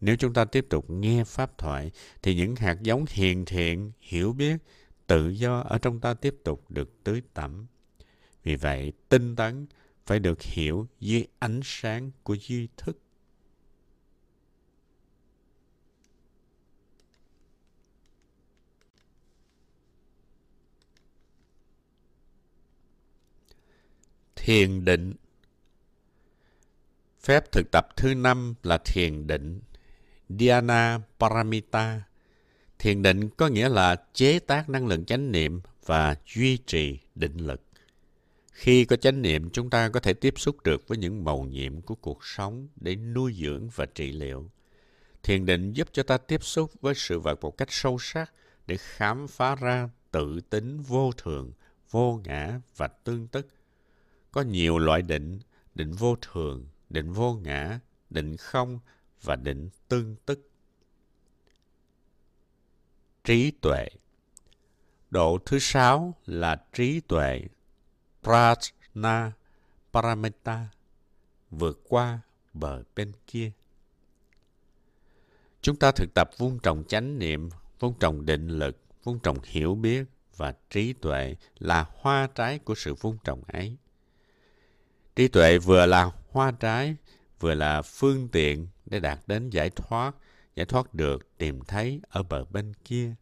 Nếu 0.00 0.16
chúng 0.16 0.34
ta 0.34 0.44
tiếp 0.44 0.66
tục 0.70 0.90
nghe 0.90 1.24
pháp 1.24 1.58
thoại, 1.58 1.90
thì 2.22 2.34
những 2.34 2.56
hạt 2.56 2.82
giống 2.82 3.04
hiền 3.08 3.44
thiện, 3.44 3.92
hiểu 4.00 4.32
biết, 4.32 4.56
tự 5.06 5.28
do 5.28 5.60
ở 5.60 5.78
trong 5.78 6.00
ta 6.00 6.14
tiếp 6.14 6.34
tục 6.44 6.70
được 6.70 7.04
tưới 7.04 7.22
tẩm. 7.34 7.66
Vì 8.44 8.56
vậy, 8.56 8.92
tinh 9.08 9.36
tấn 9.36 9.66
phải 10.06 10.18
được 10.18 10.42
hiểu 10.42 10.86
dưới 11.00 11.26
ánh 11.38 11.60
sáng 11.64 12.10
của 12.22 12.36
duy 12.40 12.68
thức. 12.76 13.00
Thiền 24.36 24.84
định 24.84 25.14
Phép 27.24 27.52
thực 27.52 27.70
tập 27.70 27.88
thứ 27.96 28.14
năm 28.14 28.54
là 28.62 28.78
thiền 28.78 29.26
định, 29.26 29.60
Dhyana 30.28 31.00
Paramita. 31.20 32.02
Thiền 32.78 33.02
định 33.02 33.28
có 33.28 33.48
nghĩa 33.48 33.68
là 33.68 33.96
chế 34.14 34.38
tác 34.38 34.68
năng 34.68 34.86
lượng 34.86 35.04
chánh 35.04 35.32
niệm 35.32 35.60
và 35.86 36.16
duy 36.34 36.56
trì 36.56 36.98
định 37.14 37.36
lực. 37.36 37.62
Khi 38.54 38.84
có 38.84 38.96
chánh 38.96 39.22
niệm, 39.22 39.50
chúng 39.50 39.70
ta 39.70 39.88
có 39.88 40.00
thể 40.00 40.14
tiếp 40.14 40.34
xúc 40.36 40.62
được 40.64 40.88
với 40.88 40.98
những 40.98 41.24
màu 41.24 41.42
nhiệm 41.42 41.80
của 41.80 41.94
cuộc 41.94 42.24
sống 42.24 42.68
để 42.76 42.96
nuôi 42.96 43.34
dưỡng 43.34 43.68
và 43.74 43.86
trị 43.86 44.12
liệu. 44.12 44.50
Thiền 45.22 45.46
định 45.46 45.72
giúp 45.72 45.88
cho 45.92 46.02
ta 46.02 46.18
tiếp 46.18 46.44
xúc 46.44 46.70
với 46.80 46.94
sự 46.94 47.20
vật 47.20 47.40
một 47.40 47.56
cách 47.56 47.72
sâu 47.72 47.98
sắc 48.00 48.32
để 48.66 48.76
khám 48.76 49.28
phá 49.28 49.54
ra 49.54 49.88
tự 50.10 50.40
tính 50.40 50.80
vô 50.80 51.12
thường, 51.16 51.52
vô 51.90 52.20
ngã 52.24 52.60
và 52.76 52.86
tương 52.86 53.28
tức. 53.28 53.46
Có 54.32 54.42
nhiều 54.42 54.78
loại 54.78 55.02
định, 55.02 55.40
định 55.74 55.92
vô 55.92 56.16
thường, 56.20 56.66
định 56.90 57.12
vô 57.12 57.34
ngã, 57.34 57.80
định 58.10 58.36
không 58.36 58.80
và 59.22 59.36
định 59.36 59.68
tương 59.88 60.16
tức. 60.26 60.50
Trí 63.24 63.50
tuệ 63.50 63.88
Độ 65.10 65.38
thứ 65.46 65.58
sáu 65.58 66.14
là 66.26 66.64
trí 66.72 67.00
tuệ 67.00 67.40
Prajna 68.24 69.30
Paramita, 69.92 70.68
vượt 71.50 71.80
qua 71.88 72.18
bờ 72.52 72.82
bên 72.96 73.12
kia. 73.26 73.50
Chúng 75.60 75.76
ta 75.76 75.92
thực 75.92 76.14
tập 76.14 76.30
vun 76.38 76.58
trồng 76.62 76.84
chánh 76.88 77.18
niệm, 77.18 77.48
vun 77.80 77.94
trồng 78.00 78.26
định 78.26 78.48
lực, 78.48 78.76
vun 79.04 79.18
trồng 79.18 79.38
hiểu 79.44 79.74
biết 79.74 80.04
và 80.36 80.54
trí 80.70 80.92
tuệ 80.92 81.36
là 81.58 81.86
hoa 82.00 82.28
trái 82.34 82.58
của 82.58 82.74
sự 82.74 82.94
vun 82.94 83.16
trồng 83.24 83.42
ấy. 83.46 83.76
Trí 85.16 85.28
tuệ 85.28 85.58
vừa 85.58 85.86
là 85.86 86.10
hoa 86.30 86.52
trái, 86.52 86.96
vừa 87.40 87.54
là 87.54 87.82
phương 87.82 88.28
tiện 88.28 88.66
để 88.86 89.00
đạt 89.00 89.18
đến 89.26 89.50
giải 89.50 89.70
thoát, 89.70 90.14
giải 90.56 90.66
thoát 90.66 90.94
được 90.94 91.38
tìm 91.38 91.60
thấy 91.60 92.00
ở 92.08 92.22
bờ 92.22 92.44
bên 92.44 92.72
kia. 92.84 93.14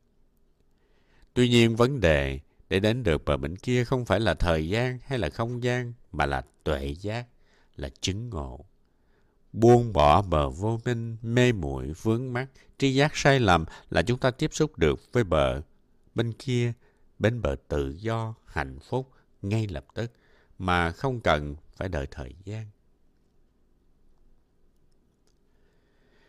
Tuy 1.35 1.49
nhiên 1.49 1.77
vấn 1.77 2.01
đề 2.01 2.41
để 2.73 2.81
đến 2.81 3.03
được 3.03 3.25
bờ 3.25 3.37
bên 3.37 3.57
kia 3.57 3.85
không 3.85 4.05
phải 4.05 4.21
là 4.21 4.35
thời 4.35 4.69
gian 4.69 4.99
hay 5.07 5.19
là 5.19 5.29
không 5.29 5.63
gian, 5.63 5.93
mà 6.13 6.27
là 6.27 6.43
tuệ 6.65 6.95
giác, 7.01 7.27
là 7.77 7.89
chứng 8.01 8.31
ngộ. 8.31 8.65
Buông 9.53 9.93
bỏ 9.93 10.23
bờ 10.23 10.51
vô 10.51 10.81
minh, 10.85 11.17
mê 11.23 11.53
muội 11.53 11.93
vướng 12.03 12.33
mắc, 12.33 12.49
tri 12.79 12.95
giác 12.95 13.17
sai 13.17 13.41
lầm 13.41 13.65
là 13.91 14.03
chúng 14.03 14.19
ta 14.19 14.31
tiếp 14.31 14.55
xúc 14.55 14.79
được 14.79 15.13
với 15.13 15.25
bờ 15.25 15.63
bên 16.15 16.33
kia, 16.33 16.73
bên 17.19 17.43
bờ 17.43 17.57
tự 17.69 17.97
do, 17.99 18.35
hạnh 18.47 18.79
phúc 18.89 19.11
ngay 19.43 19.67
lập 19.67 19.85
tức, 19.95 20.13
mà 20.59 20.91
không 20.91 21.21
cần 21.21 21.57
phải 21.77 21.89
đợi 21.89 22.07
thời 22.11 22.35
gian. 22.45 22.67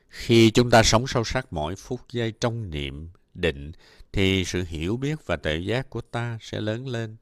Khi 0.07 0.51
chúng 0.51 0.69
ta 0.69 0.83
sống 0.83 1.07
sâu 1.07 1.23
sắc 1.23 1.53
mỗi 1.53 1.75
phút 1.75 2.01
giây 2.11 2.31
trong 2.31 2.69
niệm, 2.69 3.09
định 3.33 3.71
thì 4.11 4.45
sự 4.45 4.63
hiểu 4.67 4.97
biết 4.97 5.25
và 5.25 5.35
tự 5.35 5.55
giác 5.55 5.89
của 5.89 6.01
ta 6.01 6.37
sẽ 6.41 6.61
lớn 6.61 6.87
lên. 6.87 7.17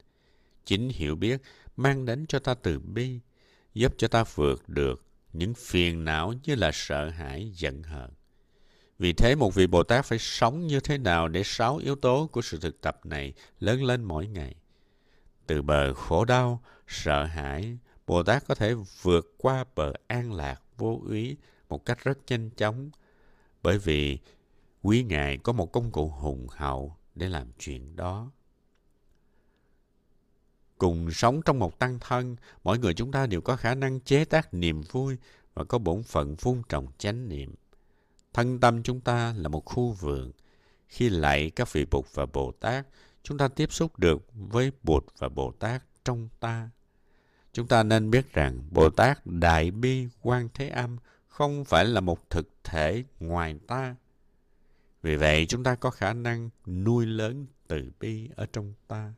Chính 0.64 0.88
hiểu 0.88 1.16
biết 1.16 1.42
mang 1.76 2.04
đến 2.04 2.26
cho 2.28 2.38
ta 2.38 2.54
từ 2.54 2.78
bi, 2.78 3.20
giúp 3.74 3.94
cho 3.98 4.08
ta 4.08 4.24
vượt 4.34 4.68
được 4.68 5.04
những 5.32 5.54
phiền 5.54 6.04
não 6.04 6.32
như 6.44 6.54
là 6.54 6.70
sợ 6.74 7.08
hãi, 7.08 7.52
giận 7.54 7.82
hờn. 7.82 8.10
Vì 8.98 9.12
thế 9.12 9.34
một 9.34 9.54
vị 9.54 9.66
Bồ 9.66 9.82
Tát 9.82 10.04
phải 10.04 10.18
sống 10.18 10.66
như 10.66 10.80
thế 10.80 10.98
nào 10.98 11.28
để 11.28 11.42
sáu 11.44 11.76
yếu 11.76 11.96
tố 11.96 12.28
của 12.32 12.42
sự 12.42 12.58
thực 12.60 12.80
tập 12.80 13.06
này 13.06 13.32
lớn 13.60 13.84
lên 13.84 14.04
mỗi 14.04 14.26
ngày. 14.26 14.54
Từ 15.46 15.62
bờ 15.62 15.94
khổ 15.94 16.24
đau, 16.24 16.62
sợ 16.86 17.24
hãi, 17.24 17.78
Bồ 18.06 18.22
Tát 18.22 18.46
có 18.46 18.54
thể 18.54 18.74
vượt 19.02 19.34
qua 19.38 19.64
bờ 19.74 19.92
an 20.06 20.32
lạc, 20.32 20.62
vô 20.78 21.00
úy 21.08 21.36
một 21.68 21.84
cách 21.84 22.04
rất 22.04 22.18
nhanh 22.28 22.50
chóng. 22.50 22.90
Bởi 23.62 23.78
vì 23.78 24.18
quý 24.82 25.02
ngài 25.02 25.38
có 25.38 25.52
một 25.52 25.72
công 25.72 25.90
cụ 25.90 26.08
hùng 26.08 26.46
hậu 26.50 26.96
để 27.14 27.28
làm 27.28 27.52
chuyện 27.58 27.96
đó. 27.96 28.30
Cùng 30.78 31.10
sống 31.10 31.40
trong 31.44 31.58
một 31.58 31.78
tăng 31.78 31.98
thân, 32.00 32.36
mỗi 32.64 32.78
người 32.78 32.94
chúng 32.94 33.12
ta 33.12 33.26
đều 33.26 33.40
có 33.40 33.56
khả 33.56 33.74
năng 33.74 34.00
chế 34.00 34.24
tác 34.24 34.54
niềm 34.54 34.80
vui 34.80 35.16
và 35.54 35.64
có 35.64 35.78
bổn 35.78 36.02
phận 36.02 36.36
phun 36.36 36.62
trồng 36.68 36.86
chánh 36.98 37.28
niệm. 37.28 37.54
Thân 38.32 38.60
tâm 38.60 38.82
chúng 38.82 39.00
ta 39.00 39.34
là 39.36 39.48
một 39.48 39.64
khu 39.64 39.92
vườn. 39.92 40.32
Khi 40.88 41.08
lạy 41.08 41.50
các 41.50 41.72
vị 41.72 41.86
bụt 41.90 42.04
và 42.14 42.26
bồ 42.26 42.52
tát, 42.52 42.86
chúng 43.22 43.38
ta 43.38 43.48
tiếp 43.48 43.72
xúc 43.72 43.98
được 43.98 44.22
với 44.34 44.72
bụt 44.82 45.04
và 45.18 45.28
bồ 45.28 45.52
tát 45.52 45.82
trong 46.04 46.28
ta. 46.40 46.70
Chúng 47.52 47.66
ta 47.66 47.82
nên 47.82 48.10
biết 48.10 48.32
rằng 48.32 48.62
bồ 48.70 48.90
tát 48.90 49.26
đại 49.26 49.70
bi 49.70 50.08
quan 50.20 50.48
thế 50.54 50.68
âm 50.68 50.96
không 51.28 51.64
phải 51.64 51.84
là 51.84 52.00
một 52.00 52.30
thực 52.30 52.48
thể 52.64 53.04
ngoài 53.20 53.58
ta 53.66 53.96
vì 55.02 55.16
vậy 55.16 55.46
chúng 55.46 55.64
ta 55.64 55.74
có 55.74 55.90
khả 55.90 56.12
năng 56.12 56.50
nuôi 56.66 57.06
lớn 57.06 57.46
từ 57.68 57.90
bi 58.00 58.28
ở 58.36 58.46
trong 58.52 58.74
ta. 58.88 59.12